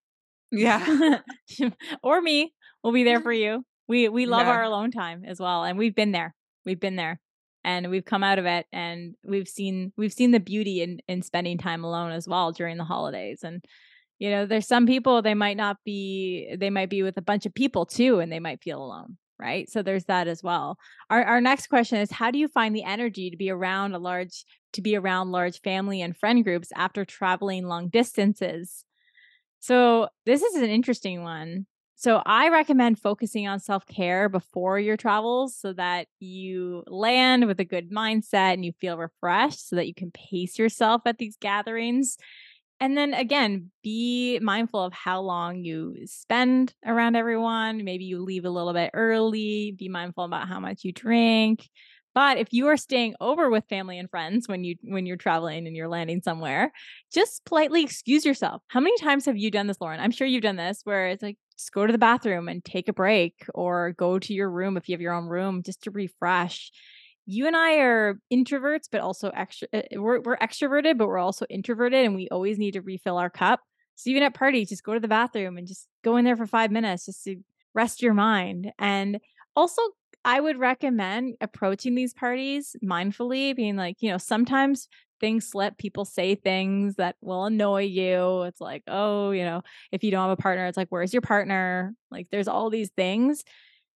[0.52, 1.20] Yeah.
[2.04, 2.55] Or me.
[2.86, 3.66] We'll be there for you.
[3.88, 4.54] We we love Yeah.
[4.54, 6.36] our alone time as well, and we've been there.
[6.68, 7.20] We've been there,
[7.64, 11.24] and we've come out of it, and we've seen we've seen the beauty in in
[11.24, 13.66] spending time alone as well during the holidays, and,
[14.20, 17.48] you know, there's some people, they might not be they might be with a bunch
[17.48, 19.68] of people too, and they might feel alone, right?
[19.68, 20.78] So there's that as well.
[21.10, 24.00] Our our next question is how do you find the energy to be around a
[24.00, 28.86] large to be around large family and friend groups after traveling long distances?
[29.60, 31.66] So, this is an interesting one.
[32.06, 37.66] So, I recommend focusing on self-care before your travels so that you land with a
[37.66, 42.18] good mindset and you feel refreshed so that you can pace yourself at these gatherings.
[42.80, 47.84] And then again, be mindful of how long you spend around everyone.
[47.84, 51.68] Maybe you leave a little bit early, be mindful about how much you drink.
[52.14, 55.66] But if you are staying over with family and friends when you when you're traveling
[55.68, 56.72] and you're landing somewhere,
[57.12, 58.62] just politely excuse yourself.
[58.68, 60.00] How many times have you done this, Lauren?
[60.00, 62.88] I'm sure you've done this where it's like, just go to the bathroom and take
[62.88, 65.92] a break or go to your room if you have your own room just to
[65.92, 66.72] refresh.
[67.26, 71.46] You and I are introverts, but also extr uh, we're we're extroverted, but we're also
[71.50, 73.62] introverted, and we always need to refill our cup.
[73.96, 76.46] So even at parties, just go to the bathroom and just go in there for
[76.46, 77.38] 5 minutes just to
[77.74, 78.72] rest your mind.
[78.78, 79.20] And
[79.56, 79.82] also,
[80.24, 84.88] I would recommend approaching these parties mindfully, being like, you know, sometimes
[85.20, 88.44] things slip, people say things that will annoy you.
[88.44, 91.22] It's like, "Oh," you know, if you don't have a partner, it's like, "Where's your
[91.22, 93.44] partner?" Like, there's all these things.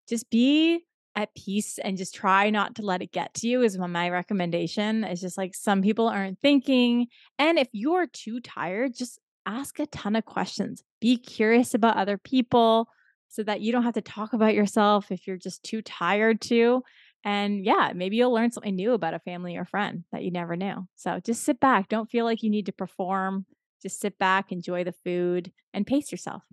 [0.08, 0.84] Just be
[1.18, 5.02] at peace and just try not to let it get to you is my recommendation.
[5.02, 7.08] It's just like some people aren't thinking.
[7.38, 10.84] And if you're too tired, just ask a ton of questions.
[11.00, 12.88] Be curious about other people
[13.28, 16.82] so that you don't have to talk about yourself if you're just too tired to.
[17.24, 20.56] And yeah, maybe you'll learn something new about a family or friend that you never
[20.56, 20.88] knew.
[20.96, 21.88] So just sit back.
[21.88, 23.46] Don't feel like you need to perform.
[23.82, 26.44] Just sit back, enjoy the food, and pace yourself.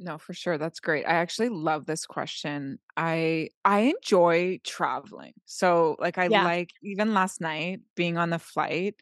[0.00, 1.04] No, for sure, that's great.
[1.06, 2.78] I actually love this question.
[2.96, 5.34] I I enjoy traveling.
[5.44, 6.48] So, like, I Yeah.
[6.48, 8.96] like even last night being on the flight,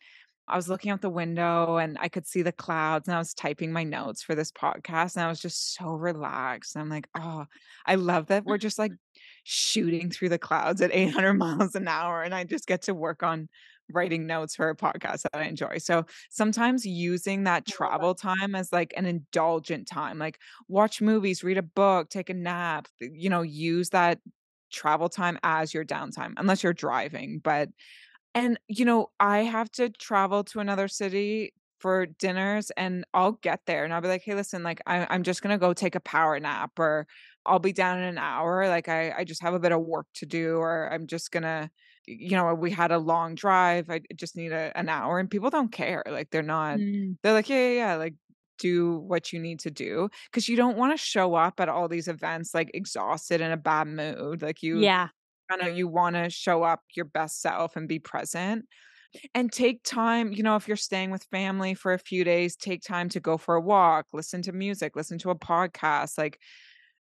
[0.49, 3.33] I was looking out the window and I could see the clouds and I was
[3.35, 6.77] typing my notes for this podcast and I was just so relaxed.
[6.77, 7.47] I'm like, "Oh,
[7.87, 8.93] I love that we're just, like,
[9.45, 13.23] shooting through the clouds at 800 miles an hour and I just get to work
[13.23, 13.49] on
[13.91, 18.07] writing notes for a podcast that I enjoy." So, sometimes using that I love that.
[18.07, 22.35] travel time as, like, an indulgent time, like, watch movies, read a book, take a
[22.35, 24.19] nap, you know, use that
[24.73, 27.69] travel time as your downtime, unless you're driving, but
[28.35, 33.63] and, you know, I have to travel to another city for dinners and I'll get
[33.67, 36.01] there and I'll be like, "Hey, listen, like I I'm just gonna go take a
[36.01, 37.07] power nap or
[37.45, 38.69] I'll be down in an hour.
[38.69, 41.71] Like I I just have a bit of work to do or I'm just gonna
[42.07, 43.89] you know, we had a long drive.
[43.91, 46.03] I just need a, an hour and people don't care.
[46.09, 48.15] Like they're not Mm, they're like, "Yeah, yeah, yeah, like
[48.59, 51.89] do what you need to do because you don't want to show up at all
[51.89, 54.43] these events like exhausted in a bad mood.
[54.43, 55.09] Like you yeah.
[55.59, 58.67] Kind of you want to show up your best self and be present
[59.35, 62.83] and take time, you know, if you're staying with family for a few days, take
[62.83, 66.39] time to go for a walk, listen to music, listen to a podcast, like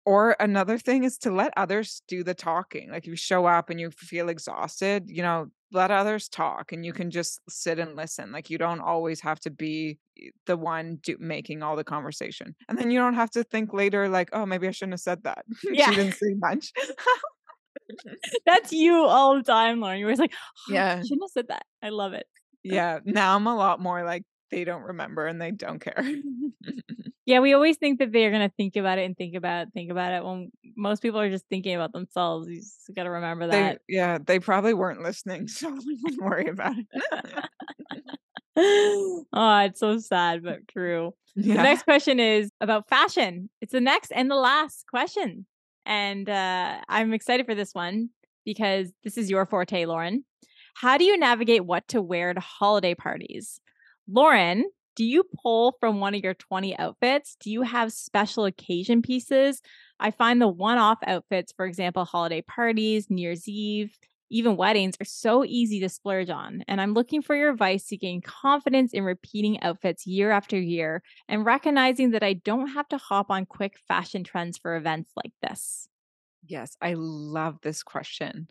[0.05, 2.89] or another thing is to let others do the talking.
[2.89, 6.85] Like, if you show up and you feel exhausted, you know, let others talk and
[6.85, 8.31] you can just sit and listen.
[8.31, 9.99] Like, you don't always have to be
[10.47, 12.55] the one do making all the conversation.
[12.67, 15.23] And then you don't have to think later like, "Oh, maybe I shouldn't have said
[15.23, 15.45] that.
[15.77, 15.93] She Yeah.
[15.93, 16.71] didn't say much."
[18.45, 19.99] That's you all the time, Lauren.
[19.99, 21.01] You're always like, "Oh, I Yeah.
[21.01, 22.27] shouldn't have said that." I love it.
[22.63, 22.99] Yeah.
[23.05, 26.03] Now I'm a lot more like, they don't remember and they don't care.
[27.25, 29.91] Yeah, we always think that they're gonna think about it and think about it, think
[29.91, 32.47] about it when most people are just thinking about themselves.
[32.49, 33.81] You just gotta remember They that.
[33.87, 36.87] yeah, they probably weren't listening, so I wouldn't worry about it.
[38.57, 39.25] oh,
[39.59, 41.13] it's so sad, but true.
[41.35, 43.49] The next question is about fashion.
[43.61, 45.45] It's the next and the last question.
[45.89, 48.11] And uh, I'm excited for this one
[48.45, 50.23] because this is your forte, Lauren.
[50.75, 53.59] How do you navigate what to wear to holiday parties?
[54.07, 57.37] Lauren, do you pull from one of your 20 outfits?
[57.41, 59.61] Do you have special occasion pieces?
[59.99, 63.97] I find the one off outfits, for example, holiday parties, New Year's Eve,
[64.29, 66.63] even weddings, are so easy to splurge on.
[66.67, 71.03] And I'm looking for your advice to gain confidence in repeating outfits year after year
[71.27, 75.33] and recognizing that I don't have to hop on quick fashion trends for events like
[75.41, 75.87] this.
[76.45, 78.47] Yes, I love this question.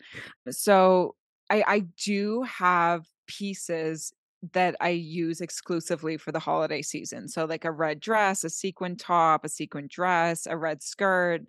[0.50, 1.14] So
[1.50, 4.12] I I do have pieces
[4.52, 7.28] that I use exclusively for the holiday season.
[7.28, 11.42] So like a red dress, a sequin top, a sequin dress, a red skirt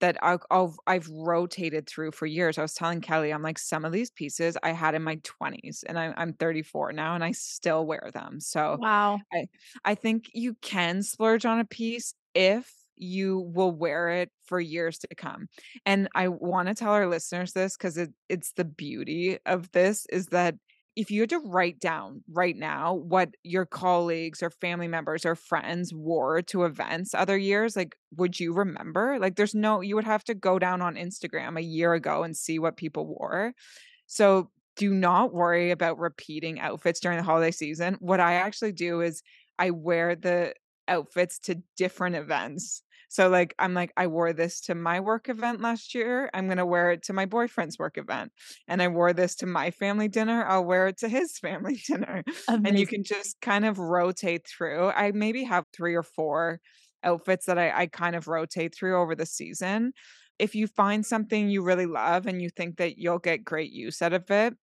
[0.00, 2.58] that I'll I've rotated through for years.
[2.58, 5.82] I was telling Kelly, I'm like, some of these pieces I had in my 20s
[5.84, 8.40] and I'm I'm 34 now and I still wear them.
[8.40, 9.20] So Wow.
[9.32, 9.46] I
[9.84, 14.98] I think you can splurge on a piece if you will wear it for years
[14.98, 15.48] to come.
[15.86, 20.04] And I want to tell our listeners this because it, it's the beauty of this
[20.06, 20.56] is that
[20.98, 25.36] if you had to write down right now what your colleagues or family members or
[25.36, 29.16] friends wore to events other years, like would you remember?
[29.20, 32.36] Like there's no you would have to go down on Instagram a year ago and
[32.36, 33.52] see what people wore.
[34.08, 37.96] So do not worry about repeating outfits during the holiday season.
[38.00, 39.22] What I actually do is
[39.56, 40.52] I wear the
[40.88, 42.82] outfits to different events.
[43.08, 46.30] So like I'm like I wore this to my work event last year.
[46.34, 48.32] I'm going to wear it to my boyfriend's work event.
[48.66, 50.44] And I wore this to my family dinner.
[50.46, 52.24] I'll wear it to his family dinner.
[52.64, 54.88] And you can just kind of rotate through.
[54.90, 56.60] I maybe have 3 or 4
[57.04, 59.92] outfits that I I kind of rotate through over the season.
[60.38, 64.00] If you find something you really love and you think that you'll get great use
[64.02, 64.54] out of it,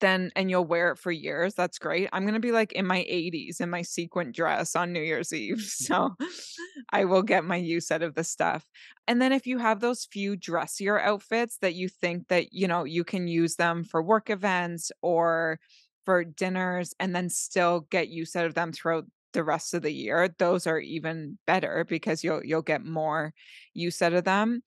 [0.00, 2.08] then and you'll wear it for years, that's great.
[2.12, 5.60] I'm gonna be, like, in my 80s in my sequin dress on New Year's Eve,
[5.66, 6.16] so
[6.92, 8.66] I will get my use out of the stuff.
[9.06, 12.84] And then if you have those few dressier outfits that you think that, you know,
[12.84, 15.58] you can use them for work events or
[16.04, 19.92] for dinners and then still get use out of them throughout the rest of the
[19.92, 23.32] year, those are even better because you'll you'll get more
[23.74, 24.60] use out of them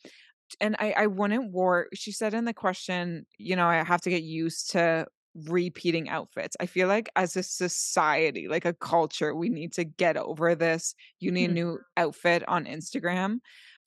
[0.61, 4.09] and I I wouldn't war she said in the question, you know, I have to
[4.09, 6.55] get used to repeating outfits.
[6.59, 10.93] I feel like as a society, like a culture, we need to get over this.
[11.19, 11.53] You need a Mhm.
[11.53, 13.39] new outfit on Instagram.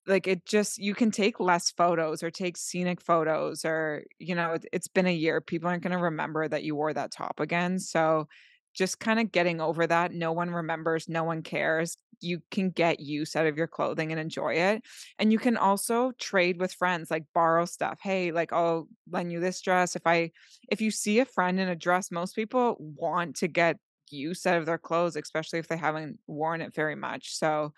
[0.06, 4.52] Like it just you can take less photos or take scenic photos or you know,
[4.52, 5.40] it, it's been a year.
[5.40, 7.78] People aren't going to remember that you wore that top again.
[7.80, 8.28] So
[8.76, 10.12] just kind of getting over that.
[10.12, 11.96] No one remembers, no one cares.
[12.20, 14.82] You can get use out of your clothing and enjoy it
[15.18, 17.98] and you can also trade with friends, like borrow stuff.
[18.02, 19.96] Hey, like I'll lend you this dress.
[19.96, 20.30] If I
[20.70, 23.78] if you see a friend in a dress, most people want to get
[24.10, 27.34] use out of their clothes, especially if they haven't worn it very much.
[27.36, 27.72] So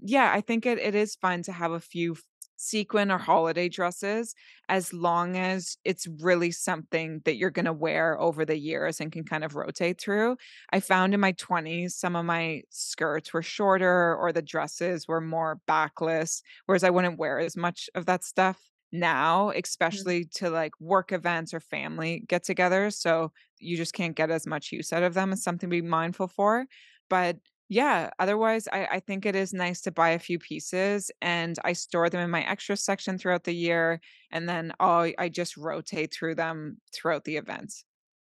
[0.00, 2.16] yeah, I think it, it is fun to have a few
[2.56, 4.34] sequin or holiday dresses
[4.68, 9.12] as long as it's really something that you're going to wear over the years and
[9.12, 10.36] can kind of rotate through.
[10.72, 15.20] I found in my 20s, some of my skirts were shorter or the dresses were
[15.20, 19.50] more backless, whereas I wouldn't wear as much of that stuff now,
[19.90, 20.06] Mhm.
[20.06, 22.94] especially to like work events or family get togethers.
[22.94, 25.32] So you just can't get as much use out of them.
[25.32, 26.66] It's something to be mindful for.
[27.08, 27.38] But
[27.68, 31.72] yeah, otherwise, I, I think it is nice to buy a few pieces and I
[31.72, 34.00] store them in my extra section throughout the year.
[34.30, 37.84] And then i I just rotate through them throughout the events.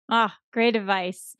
[0.08, 1.34] Ah, great advice.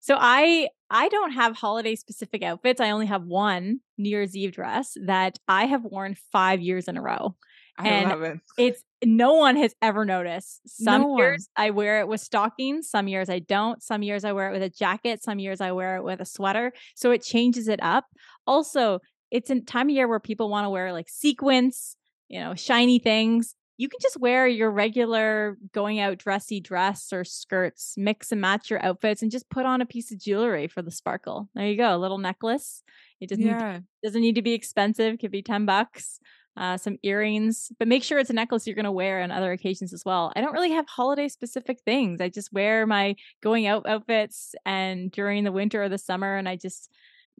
[0.00, 2.80] So I I don't have holiday specific outfits.
[2.80, 6.96] I only have one New Year's Eve dress that I have worn five years in
[6.96, 7.36] a row.
[7.78, 8.38] I and love it.
[8.58, 10.60] it's no one has ever noticed.
[10.66, 13.82] Some No years I wear it with stockings, some years I don't.
[13.82, 16.26] Some years I wear it with a jacket, some years I wear it with a
[16.26, 16.72] sweater.
[16.94, 18.04] So it changes it up.
[18.46, 19.00] Also,
[19.30, 21.96] it's a time of year where people want to wear like sequins,
[22.28, 23.54] you know, shiny things.
[23.78, 28.68] You can just wear your regular going out dressy dress or skirts, mix and match
[28.68, 31.48] your outfits, and just put on a piece of jewelry for the sparkle.
[31.54, 32.82] There you go, a little necklace.
[33.22, 33.78] It doesn't Yeah.
[34.04, 35.18] doesn't need to be expensive.
[35.18, 36.20] Could be ten bucks.
[36.56, 39.52] Uh, some earrings, but make sure it's a necklace you're going to wear on other
[39.52, 40.32] occasions as well.
[40.36, 42.20] I don't really have holiday specific things.
[42.20, 46.48] I just wear my going out outfits and during the winter or the summer, and
[46.48, 46.90] I just,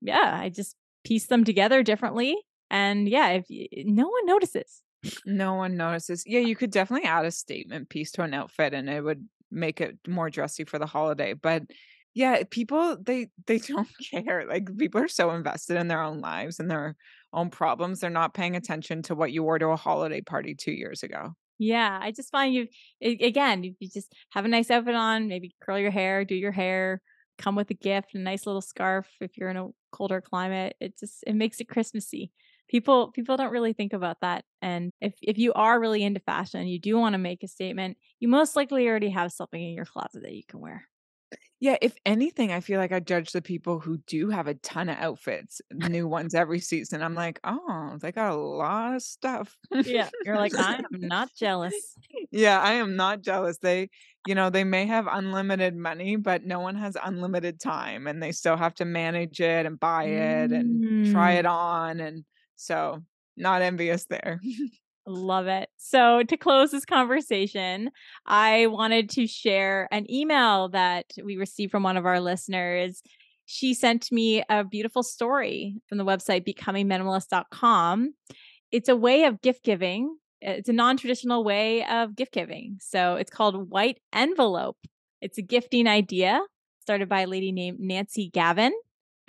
[0.01, 2.37] yeah, I just piece them together differently.
[2.71, 4.81] And yeah, if y- no one notices,
[5.25, 6.25] No one notices.
[6.27, 9.81] Yeah, you could definitely add a statement piece to an outfit and it would make
[9.81, 11.33] it more dressy for the holiday.
[11.35, 11.65] But
[12.21, 14.47] yeah, eh, people they they don't care.
[14.47, 16.97] Like people are so invested in their own lives and their
[17.33, 18.01] own problems.
[18.01, 21.35] They're not paying attention to what you wore to a holiday party 2 years ago.
[21.59, 22.69] Yeah, I just find you
[23.03, 26.53] again, you you just have a nice outfit on, maybe curl your hair, do your
[26.53, 27.03] hair,
[27.39, 30.77] come with a gift, a nice little scarf if you're in a colder climate.
[30.81, 32.33] It just it makes it Christmassy.
[32.69, 34.45] People people don't really think about that.
[34.63, 37.99] And if if you are really into fashion, you do want to make a statement,
[38.21, 40.90] you most likely already have something in your closet that you can wear.
[41.61, 44.89] Yeah, if anything, I feel like I judge the people who do have a ton
[44.89, 47.03] of outfits, new ones every season.
[47.03, 51.35] I'm like, "Oh, they got a lot of stuff." Yeah, you're like, I am not
[51.35, 51.99] jealous.
[52.31, 53.59] Yeah, I am not jealous.
[53.59, 53.91] They,
[54.25, 58.33] you know, they may have unlimited money, but no one has unlimited time and they
[58.33, 61.39] still have to manage it and buy it and try Mm.
[61.39, 62.01] it on.
[62.01, 62.25] And
[62.57, 63.03] so,
[63.37, 64.41] not envious there.
[65.07, 65.69] Love it.
[65.77, 67.91] So, to close this conversation,
[68.27, 73.03] I wanted to share an email that we received from one of our listeners.
[73.47, 78.15] She sent me a beautiful story from the website becomingminimalist.com.
[78.71, 82.77] It's a way of gift giving, it's a non traditional way of gift giving.
[82.81, 84.79] So, it's called White Envelope.
[85.21, 86.41] It's a gifting idea
[86.81, 88.73] started by a lady named Nancy Gavin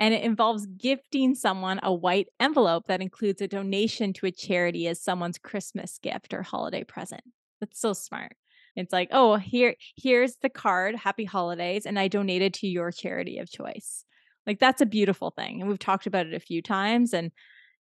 [0.02, 4.88] and it involves gifting someone a white envelope that includes a donation to a charity
[4.88, 7.22] as someone's Christmas gift or holiday present.
[7.60, 8.36] That's so smart.
[8.76, 13.38] It's like, oh, here, here's the card, happy holidays, and I donated to your charity
[13.38, 14.04] of choice.
[14.48, 15.62] Like that's a beautiful thing.
[15.62, 17.32] And we've talked about it a few times and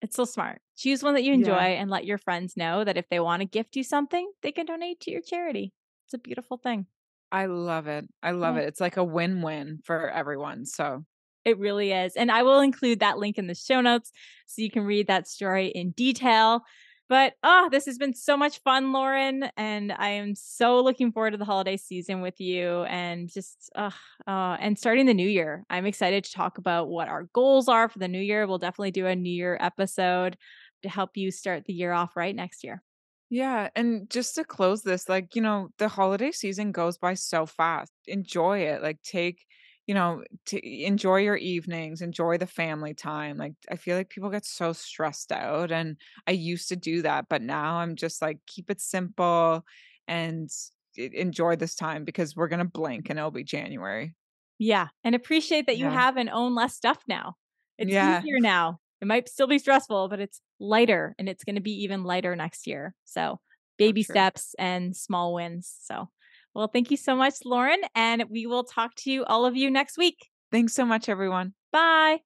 [0.01, 0.62] it's so smart.
[0.76, 1.80] Choose one that you enjoy Yeah.
[1.82, 4.66] and let your friends know that if they want to gift you something, they can
[4.66, 5.72] donate to your charity.
[6.07, 6.88] It's a beautiful thing.
[7.32, 8.05] I love it.
[8.22, 8.64] I love Yeah.
[8.64, 8.68] it.
[8.68, 10.66] It's like a win-win for everyone.
[10.66, 11.05] So,
[11.44, 12.16] It really is.
[12.16, 14.12] And I will include that link in the show notes
[14.46, 16.62] so you can read that story in detail.
[17.10, 19.50] But oh, this has been so much fun, Lauren.
[19.58, 23.92] And I am so looking forward to the holiday season with you and just, uh,
[24.26, 25.66] uh, and starting the new year.
[25.70, 28.48] I'm excited to talk about what our goals are for the new year.
[28.48, 30.38] We'll definitely do a new year episode
[30.84, 32.82] to help you start the year off right next year.
[33.30, 37.46] Yeah, and just to close this, like, you know, the holiday season goes by so
[37.46, 37.92] fast.
[38.08, 38.82] Enjoy it.
[38.82, 39.46] Like take,
[39.92, 43.36] you know, to enjoy your evenings, enjoy the family time.
[43.38, 47.26] Like I feel like people get so stressed out and I used to do that,
[47.30, 49.66] but now I'm just like keep it simple
[50.08, 50.50] and
[50.96, 54.16] enjoy this time because we're going to blink and it'll be January.
[54.60, 54.89] Yeah.
[55.04, 55.92] And appreciate that you Yeah.
[55.92, 57.36] have and own less stuff now.
[57.78, 58.00] It's Yeah.
[58.00, 58.80] easier now.
[59.02, 62.36] It might still be stressful, but it's lighter and it's going to be even lighter
[62.36, 62.96] next year.
[63.06, 63.39] So,
[63.78, 65.76] baby steps and small wins.
[65.82, 66.10] So,
[66.54, 67.82] well, thank you so much, Lauren.
[67.95, 70.30] And we will talk to you, all of you, next week.
[70.52, 71.54] Thanks so much everyone.
[71.72, 72.22] Bye.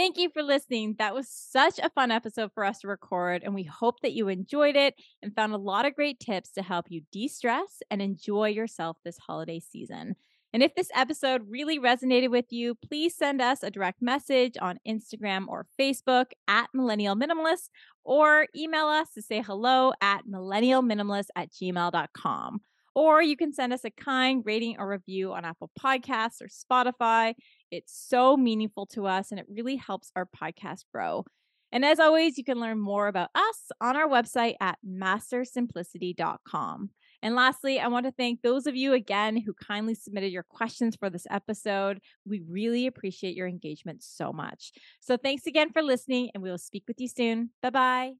[0.00, 0.96] Thank you for listening.
[0.98, 4.28] That was such a fun episode for us to record, and we hope that you
[4.28, 8.00] enjoyed it and found a lot of great tips to help you de stress and
[8.00, 10.16] enjoy yourself this holiday season.
[10.52, 14.80] And if this episode really resonated with you, please send us a direct message on
[14.86, 17.68] Instagram or Facebook at Millennial Minimalist
[18.04, 22.60] or email us to say hello at millennialminimalist at gmail.com.
[22.94, 27.34] Or you can send us a kind rating or review on Apple Podcasts or Spotify.
[27.70, 31.24] It's so meaningful to us and it really helps our podcast grow.
[31.72, 36.90] And as always, you can learn more about us on our website at mastersimplicity.com.
[37.22, 40.96] And lastly, I want to thank those of you again who kindly submitted your questions
[40.96, 42.00] for this episode.
[42.26, 44.72] We really appreciate your engagement so much.
[45.00, 47.50] So thanks again for listening, and we will speak with you soon.
[47.62, 48.12] Bye bye.